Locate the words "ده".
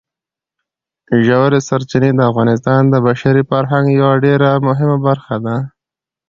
5.45-5.55